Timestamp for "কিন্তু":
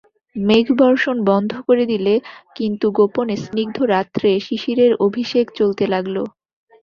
2.57-2.85